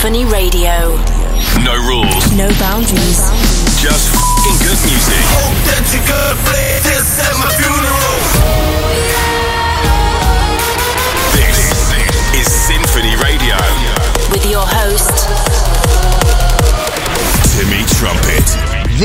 [0.00, 0.69] Sinphony Radio.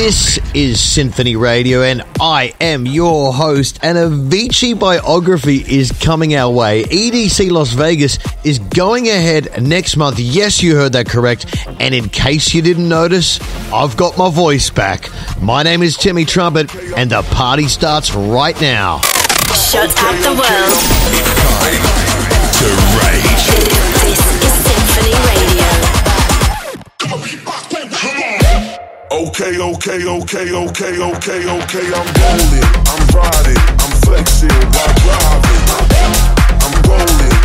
[0.06, 3.80] This is Sinphony Radio, and I am your host.
[3.82, 6.84] And Avicii biography is coming our way.
[6.84, 10.20] EDC Las Vegas is going ahead next month.
[10.20, 11.56] Yes, you heard that correct.
[11.80, 13.40] And in case you didn't notice,
[13.72, 15.10] I've got my voice back.
[15.42, 19.00] My name is Timmy Trumpet, and the party starts right now.
[19.56, 20.82] shut out the world.
[22.60, 22.68] To
[23.02, 23.85] rage.
[29.26, 31.86] Okay, okay, okay, okay, okay, okay.
[31.92, 35.62] I'm rolling, I'm riding, I'm flexing while driving.
[36.62, 37.35] I'm rolling,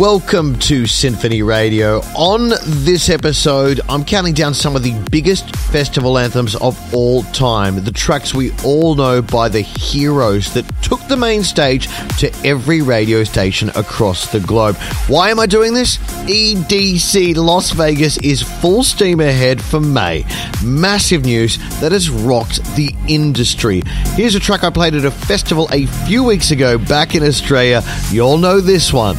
[0.00, 1.98] Welcome to Sinphony Radio.
[2.16, 7.84] On this episode, I'm counting down some of the biggest festival anthems of all time.
[7.84, 11.86] The tracks we all know by the heroes that took the main stage
[12.18, 14.76] to every radio station across the globe.
[15.06, 15.98] Why am I doing this?
[15.98, 20.24] EDC Las Vegas is full steam ahead for May.
[20.64, 23.82] Massive news that has rocked the industry.
[24.14, 27.82] Here's a track I played at a festival a few weeks ago back in Australia.
[28.10, 29.18] You all know this one.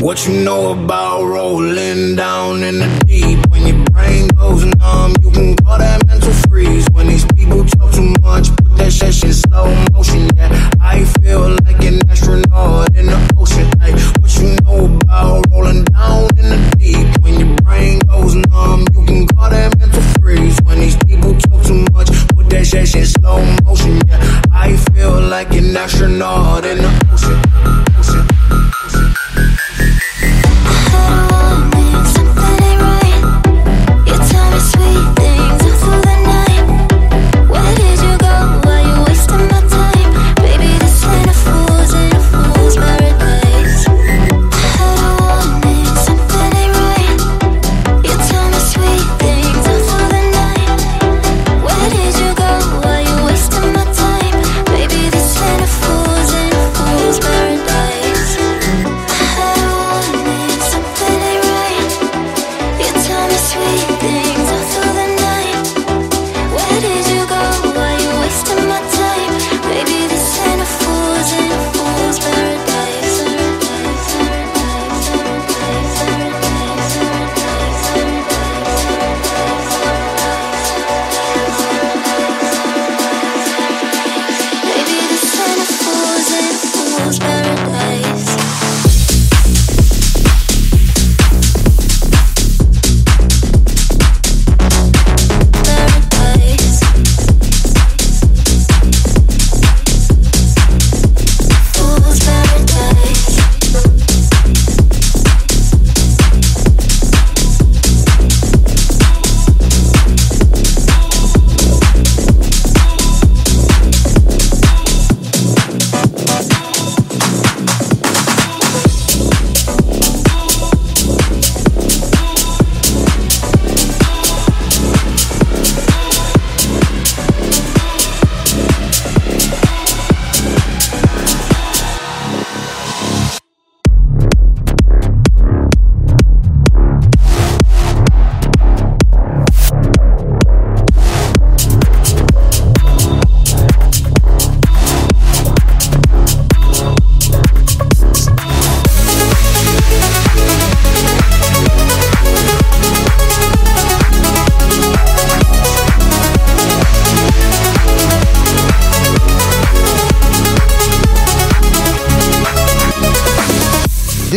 [0.00, 3.50] What you know about rolling down in the deep?
[3.50, 6.86] When your brain goes numb, you can call that mental freeze.
[6.92, 10.30] When these people talk too much, put that shit in slow motion.
[10.36, 13.68] Yeah, I feel like an astronaut in the ocean.
[13.80, 17.22] Hey, what you know about rolling down in the deep?
[17.22, 20.58] When your brain goes numb, you can call that mental freeze.
[20.62, 24.00] When these people talk too much, put that shit in slow motion.
[24.06, 27.88] Yeah, I feel like an astronaut in the ocean.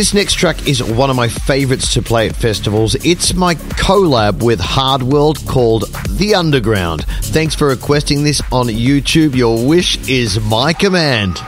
[0.02, 2.96] This next track is one of my favourites to play at festivals.
[3.04, 7.04] It's my collab with Hardwell called The Underground.
[7.06, 9.36] Thanks for requesting this on YouTube.
[9.36, 11.38] Your wish is my command.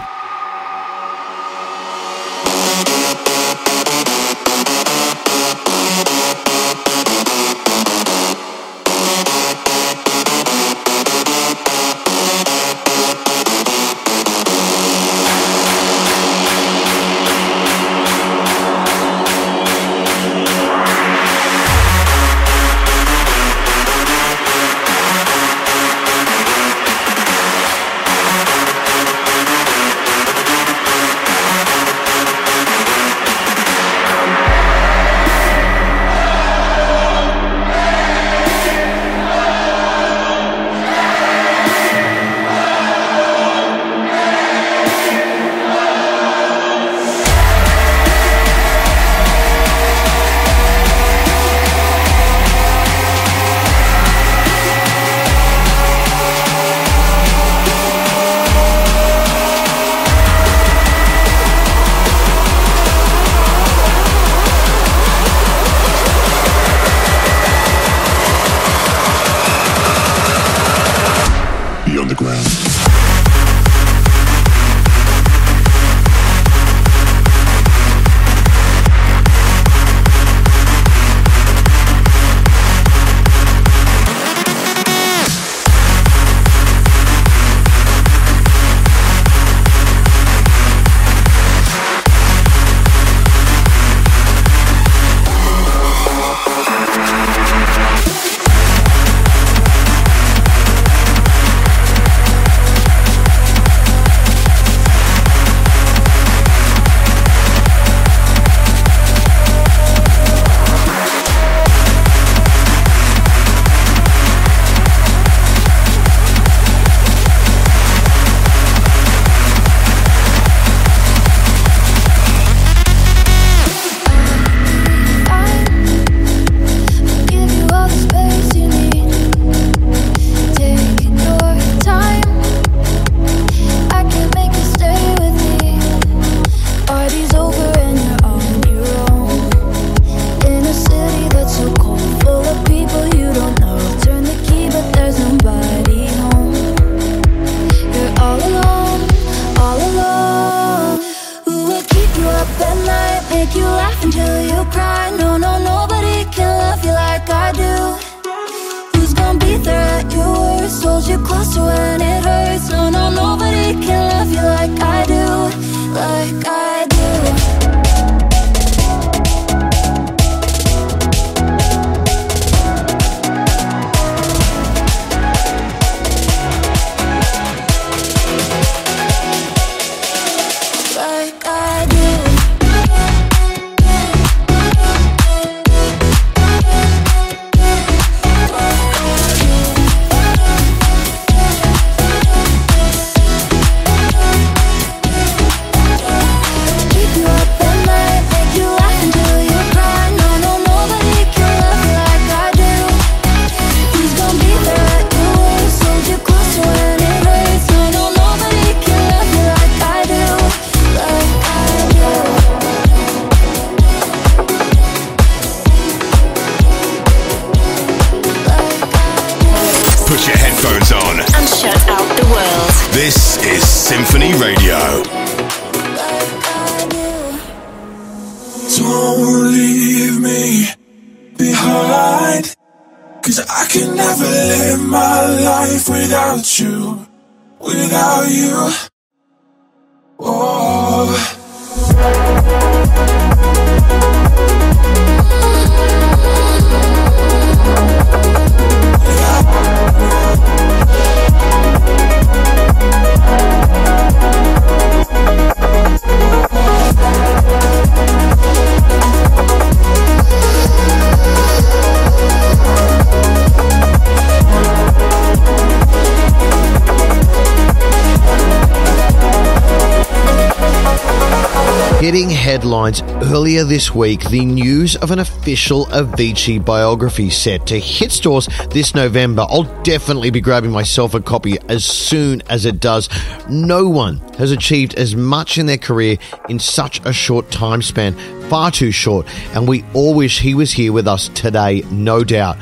[272.84, 278.48] Headlines earlier this week, the news of an official Avicii biography set to hit stores
[278.70, 279.46] this November.
[279.48, 283.08] I'll definitely be grabbing myself a copy as soon as it does.
[283.48, 288.14] No one has achieved as much in their career in such a short time span,
[288.50, 292.58] far too short, and we all wish he was here with us today, no doubt.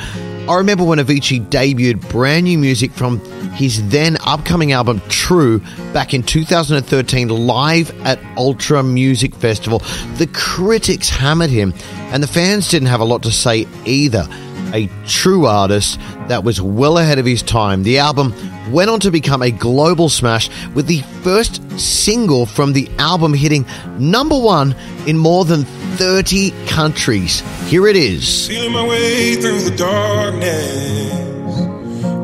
[0.49, 3.21] I remember when Avicii debuted brand new music from
[3.53, 5.61] his then upcoming album True
[5.93, 9.79] back in 2013 live at Ultra Music Festival.
[10.17, 11.73] The critics hammered him,
[12.13, 14.27] and the fans didn't have a lot to say either.
[14.75, 17.85] A true artist that was well ahead of his time.
[17.85, 18.35] The album
[18.73, 23.65] went on to become a global smash with the first single from the album hitting
[23.97, 24.75] number one
[25.07, 27.41] in more than 30 countries.
[27.67, 28.49] Here it is.
[28.49, 31.13] Feeling my way through the darkness,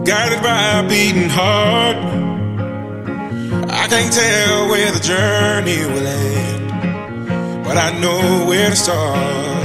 [0.08, 1.96] guided by a beating heart.
[3.70, 9.58] I can't tell where the journey will end, but I know where to start.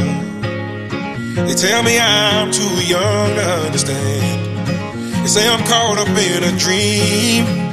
[1.47, 4.67] They tell me I'm too young to understand.
[5.23, 7.72] They say I'm caught up in a dream.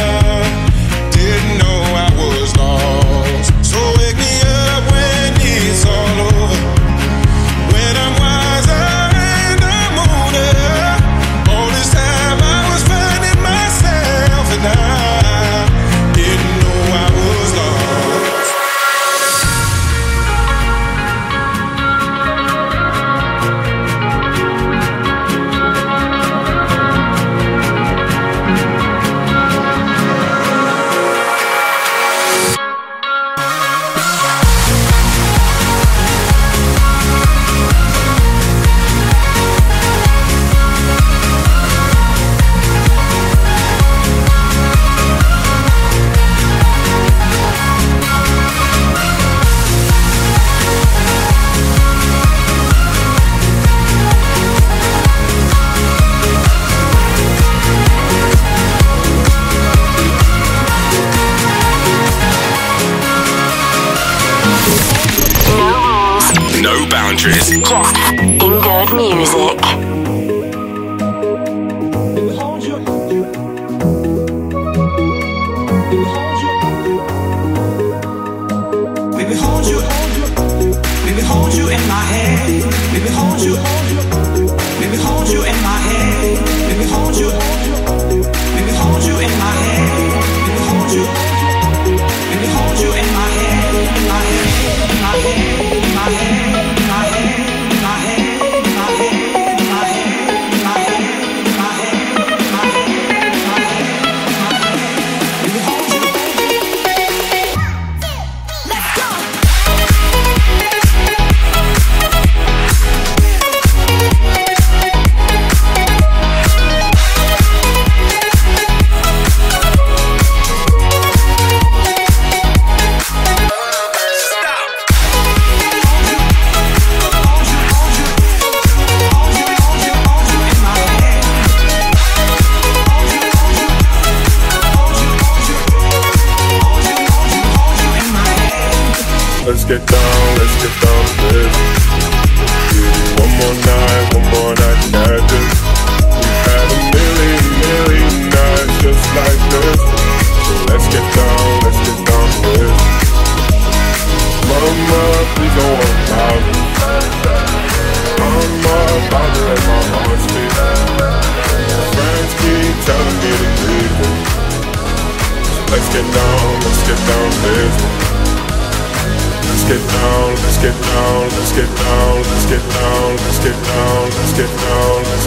[66.91, 67.49] boundaries.
[67.61, 69.90] just in good music.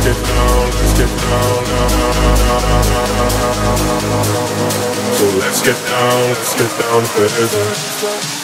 [0.04, 1.64] get down, let's get down.
[5.14, 8.43] So let's get down, let's get down to business.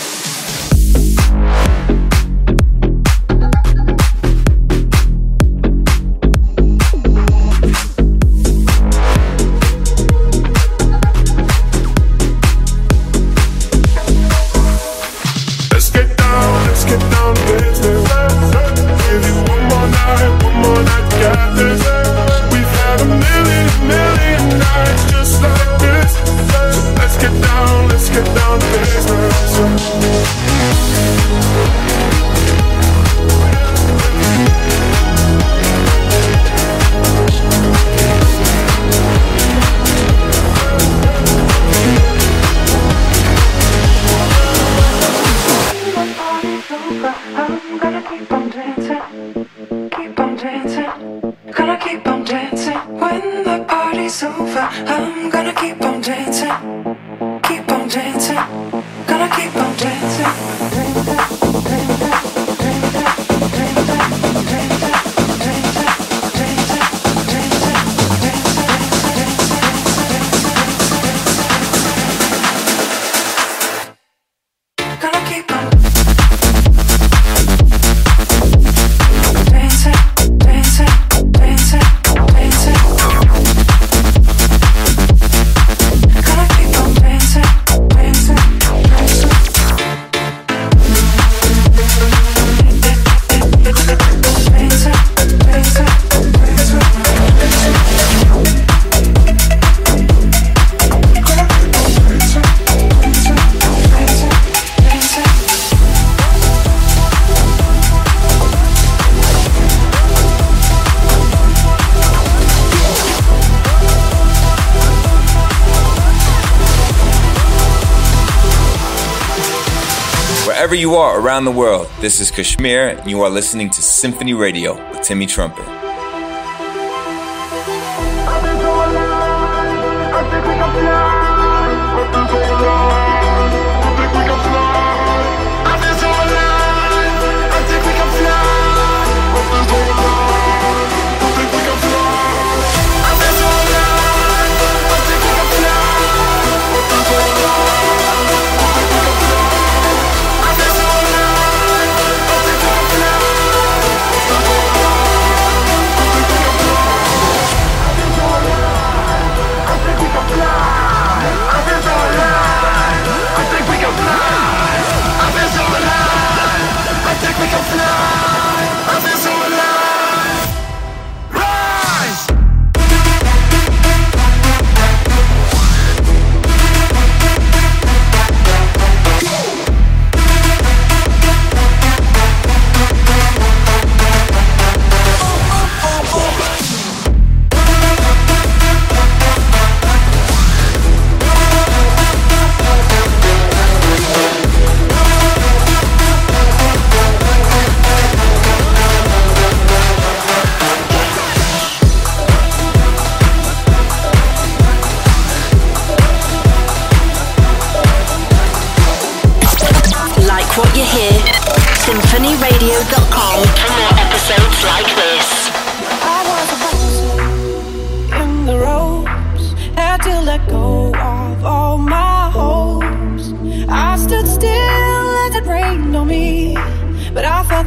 [120.70, 124.34] Wherever you are around the world, this is Kashmir, and you are listening to Sinphony
[124.34, 125.79] Radio with Timmy Trumpet.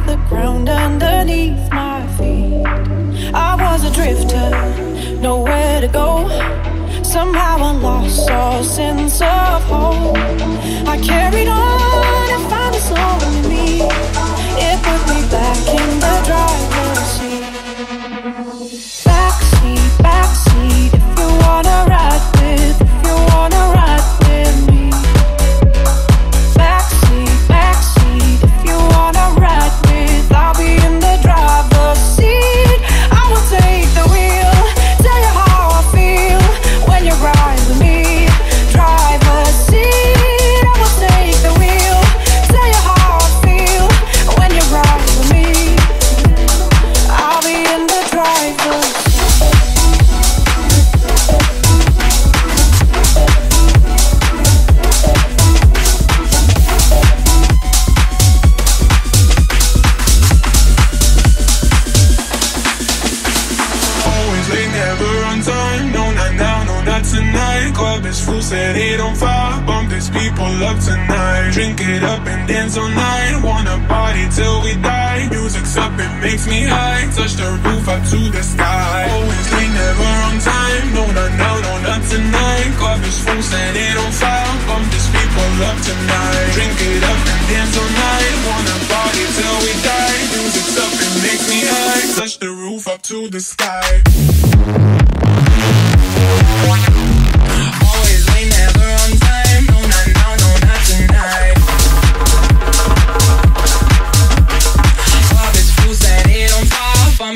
[0.02, 2.66] the ground underneath my feet.
[3.32, 4.50] I was a drifter,
[5.20, 6.28] nowhere to go.
[7.02, 10.16] Somehow I lost all sense of hope.
[10.88, 11.73] I carried on.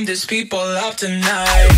[0.08, 1.68] these people up tonight.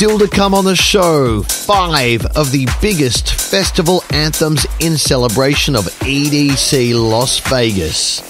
[0.00, 5.84] still to come on the show five of the biggest festival anthems in celebration of
[6.00, 8.20] EDC Las Vegas.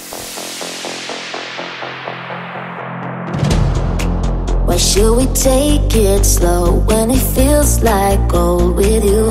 [4.66, 9.30] Why should we take it slow when it feels like gold with you?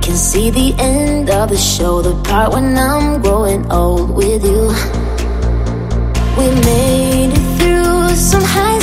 [0.00, 4.68] Can see the end of the show, the part when I'm growing old with you.
[6.38, 8.73] We made it through some high.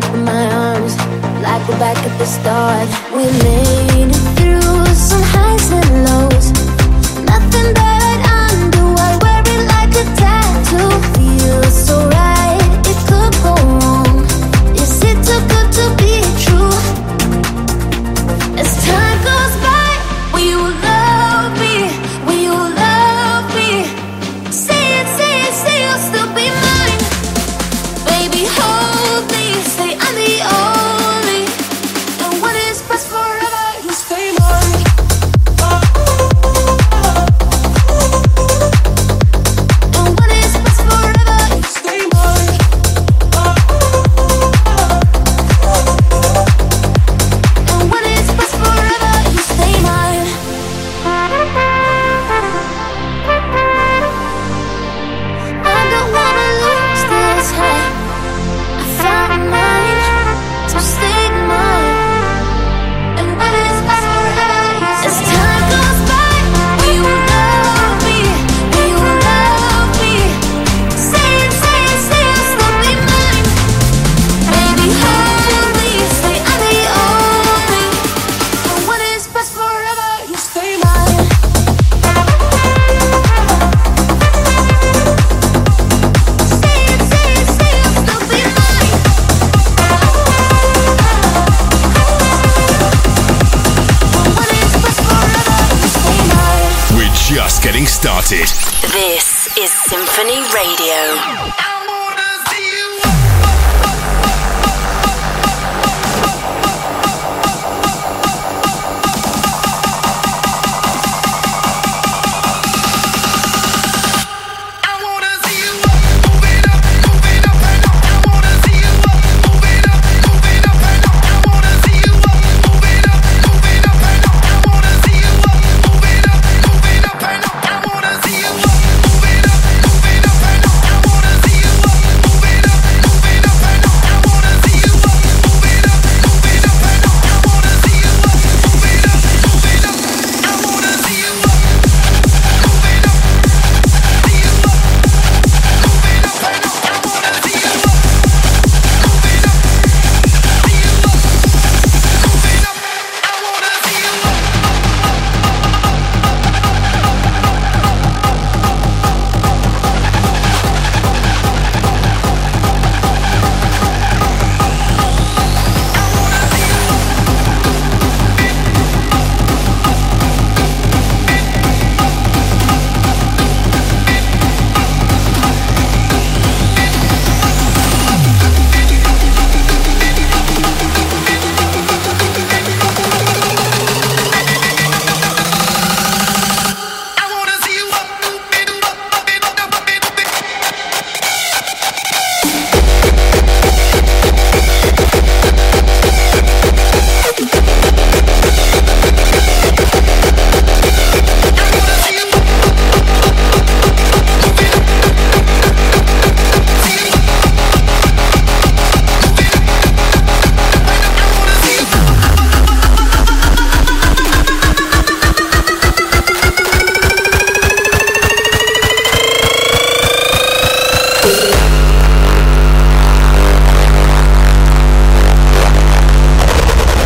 [0.00, 0.96] back of my arms,
[1.42, 2.88] like we're back at the start.
[3.12, 6.17] We made it through some highs and lows.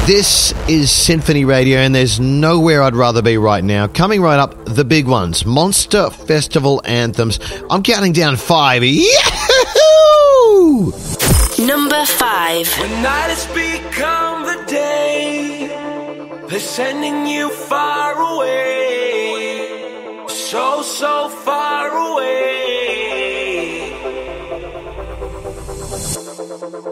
[0.07, 3.87] This is Sinphony Radio, and there's nowhere I'd rather be right now.
[3.87, 7.39] Coming right up, the big ones Monster Festival anthems.
[7.71, 8.83] I'm counting down five.
[8.83, 9.07] Yahoo!
[11.65, 12.67] Number five.
[12.81, 15.69] When night has become the day,
[16.49, 19.79] they're sending you far away.
[20.27, 21.72] So, so far.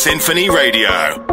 [0.00, 1.29] Sinphony Radio.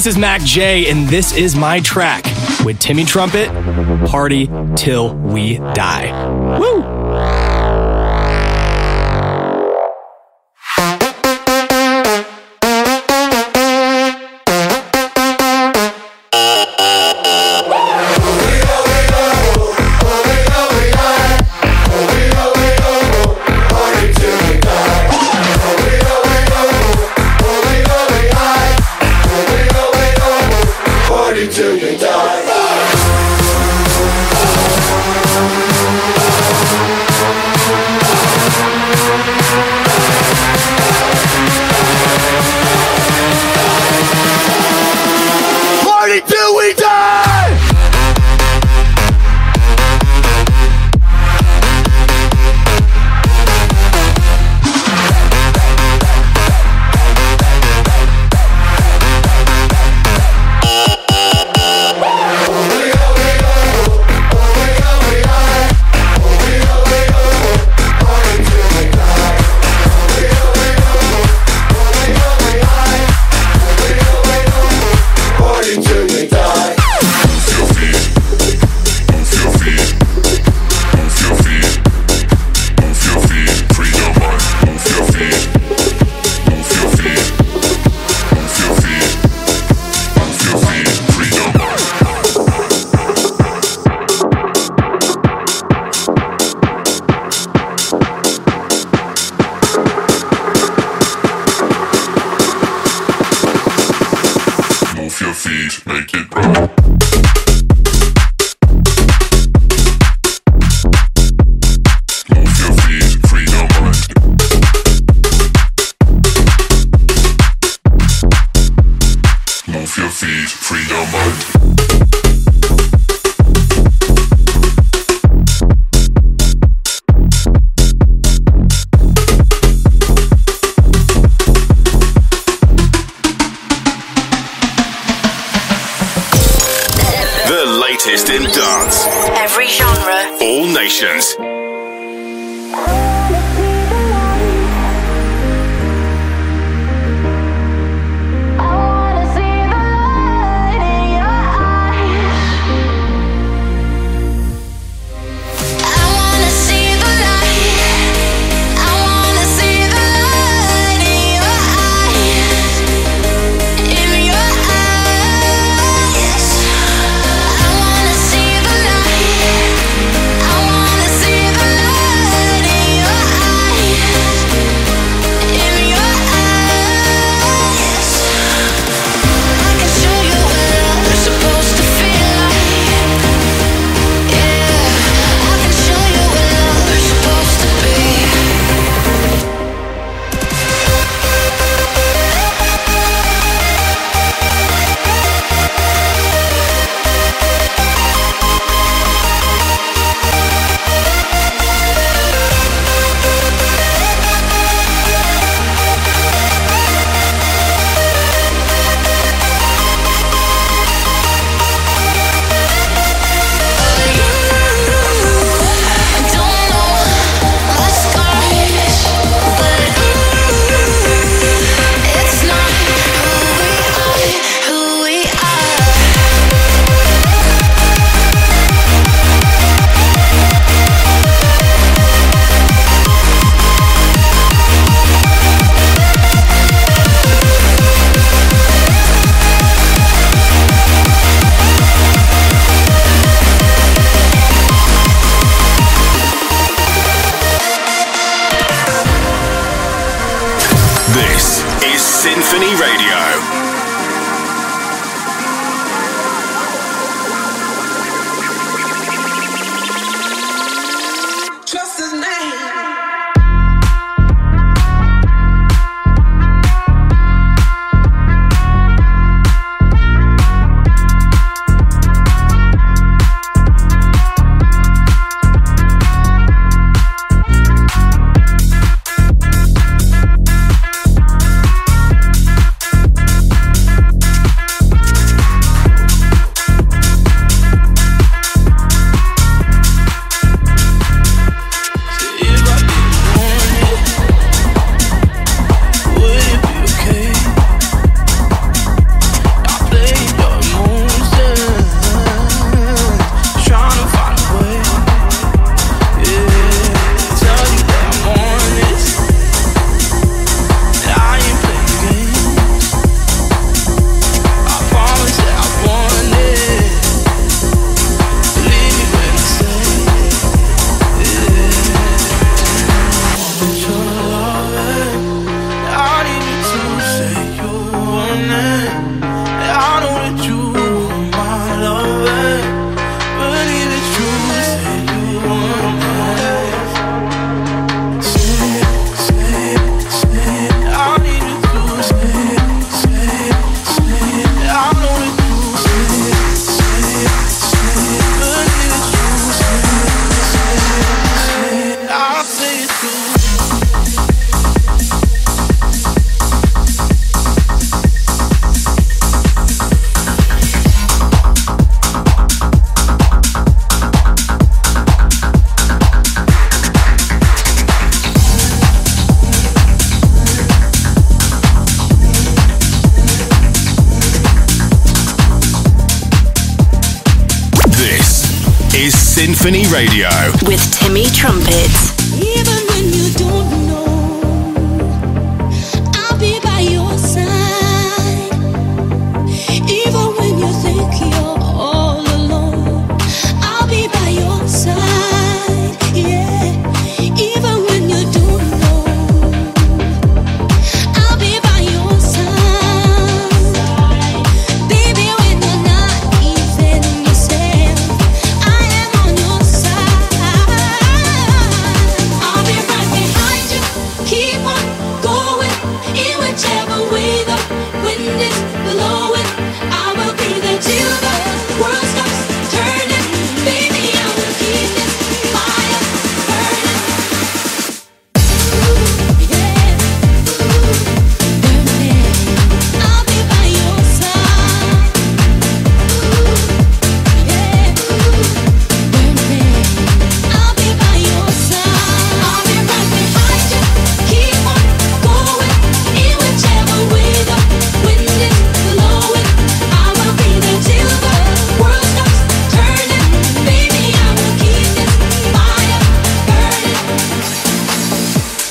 [0.00, 2.24] This is MAKJ, and this is my track
[2.64, 3.50] with Timmy Trumpet
[4.08, 6.58] Party Till We Die.
[6.58, 6.89] Woo!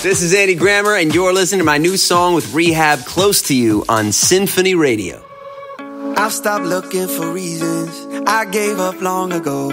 [0.09, 3.53] This is Andy Grammer, and you're listening to my new song with R3HAB Close to
[3.53, 5.23] You on Sinphony Radio.
[6.17, 8.25] I've stopped looking for reasons.
[8.25, 9.69] I gave up long ago.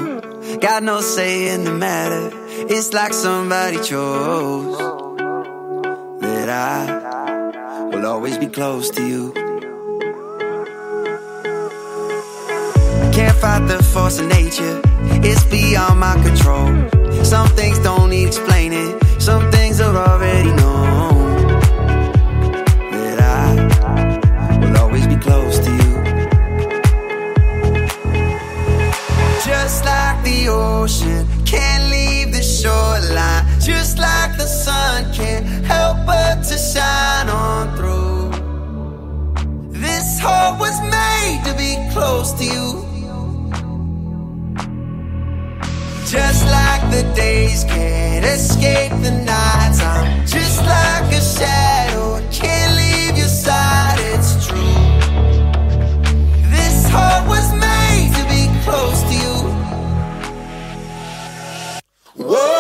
[0.61, 2.31] Got no say in the matter.
[2.69, 4.77] It's like somebody chose
[6.21, 9.33] that I will always be close to you.
[13.15, 14.83] Can't fight the force of nature.
[15.25, 17.25] It's beyond my control.
[17.25, 19.06] Some things don't need explaining.
[19.27, 21.49] Some things are already known
[22.93, 25.95] that I will always be close to you.
[29.45, 33.45] Just like the ocean can't leave the shoreline.
[33.61, 38.31] Just like the sun can't help but to shine on through.
[39.73, 42.86] This heart was made to be close to you.
[46.07, 49.81] Just like the days can't escape the nights.
[49.83, 53.99] I'm just like a shadow, I can't leave your side.
[54.15, 54.57] It's true.
[56.49, 59.37] This heart was made to be close to you.
[62.25, 62.56] Whoa,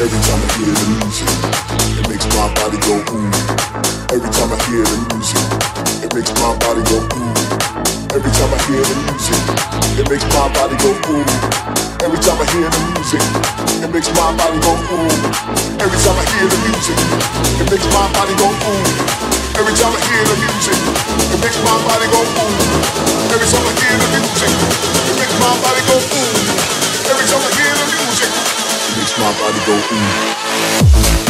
[0.00, 1.28] Every time I hear the music,
[2.00, 3.28] it makes my body go ooh.
[4.08, 5.44] Every time I hear the music,
[6.00, 7.36] it makes my body go ooh.
[8.16, 9.36] Every time I hear the music,
[10.00, 11.20] it makes my body go ooh.
[12.00, 13.20] Every time I hear the music,
[13.84, 15.12] it makes my body go ooh.
[15.84, 16.96] Every time I hear the music,
[17.60, 18.88] it makes my body go ooh.
[19.60, 20.80] Every time I hear the music,
[21.28, 23.36] it makes my body go ooh.
[23.36, 24.52] Every time I hear the music,
[25.12, 26.40] it makes my body go ooh.
[27.04, 28.59] Every time I hear the music,
[29.20, 31.29] my body go ooh.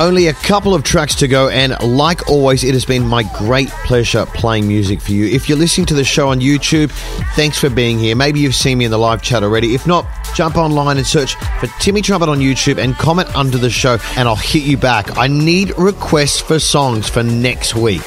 [0.00, 3.68] Only a couple of tracks to go, and like always, it has been my great
[3.68, 5.26] pleasure playing music for you.
[5.26, 6.90] If you're listening to the show on YouTube,
[7.36, 8.16] thanks for being here.
[8.16, 9.74] Maybe you've seen me in the live chat already.
[9.74, 13.68] If not, jump online and search for Timmy Trumpet on YouTube and comment under the
[13.68, 15.18] show, and I'll hit you back.
[15.18, 18.06] I need requests for songs for next week.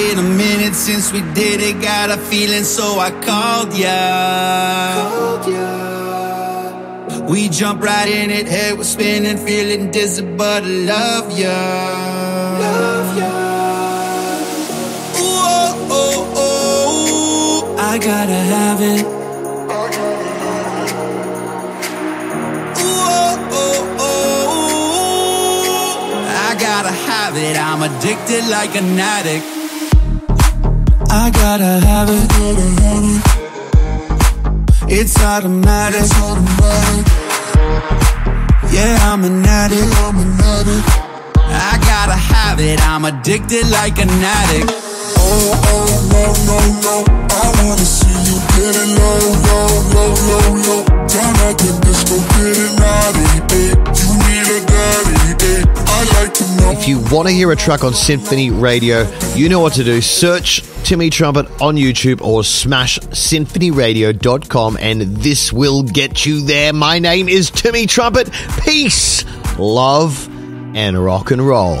[0.00, 3.96] been a minute since we did it, got a feeling, so I called ya.
[7.28, 11.58] We jump right in it, head was spinning, feeling dizzy, but I love ya.
[12.64, 13.30] Love ya.
[15.20, 19.04] Ooh, oh, oh, oh, I gotta have it.
[22.84, 24.20] Ooh, oh, oh, oh,
[31.12, 32.30] I gotta have it.
[32.30, 32.70] I'm addicted like an addict.
[32.70, 32.94] I gotta have
[34.78, 34.92] it.
[34.92, 36.06] It's automatic.
[38.70, 39.90] Yeah, I'm an addict.
[41.50, 42.78] I gotta have it.
[42.86, 44.70] I'm addicted like an addict.
[45.18, 46.96] Oh, oh, no, no, no.
[47.28, 49.18] I wanna see you get it low,
[49.50, 50.82] low, low, low, low.
[51.10, 53.26] Down at the disco, get it naughty,
[53.58, 53.74] eh.
[53.98, 55.89] You need a daddy, eh.
[56.02, 59.02] If you want to hear a track on Sinphony Radio,
[59.34, 60.00] you know what to do.
[60.00, 66.72] Search Timmy Trumpet on YouTube or smash sinphonyradio.com and this will get you there.
[66.72, 68.30] My name is Timmy Trumpet.
[68.64, 69.26] Peace,
[69.58, 70.26] love,
[70.74, 71.76] and rock and roll.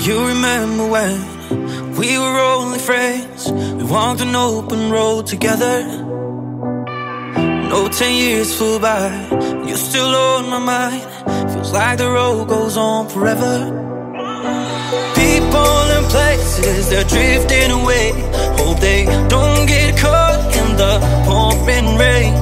[0.00, 3.50] You remember when we were only friends?
[3.50, 5.82] We walked an open road together.
[7.70, 9.28] No ten years flew by,
[9.66, 11.41] you're still on my mind.
[11.62, 13.54] It's like the road goes on forever.
[15.14, 18.10] People and places, they're drifting away.
[18.58, 20.94] Hope they don't get caught in the
[21.24, 22.32] pouring rain.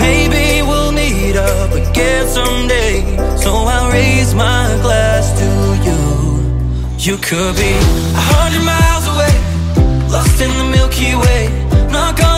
[0.00, 3.16] Maybe we'll meet up again someday.
[3.36, 5.48] So I'll raise my glass to
[5.86, 6.00] you.
[6.98, 7.72] You could be
[8.18, 9.34] a hundred miles away,
[10.10, 11.42] lost in the Milky Way.
[11.92, 12.35] Not gonna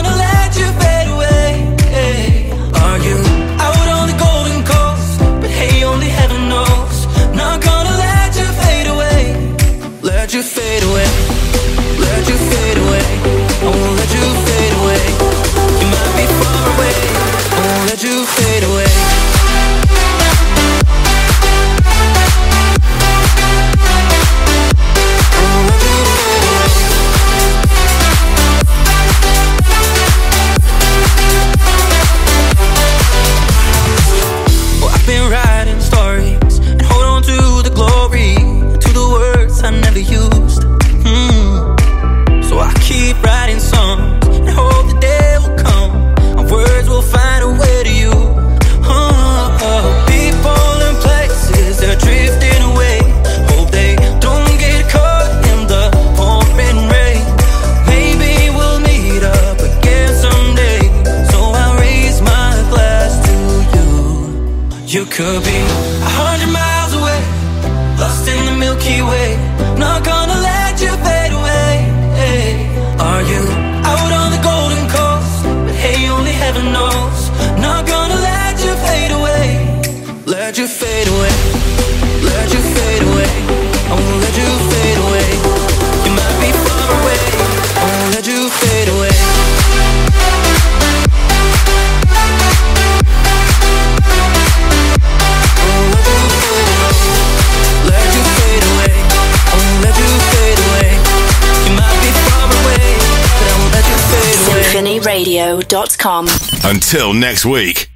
[107.39, 107.88] next week.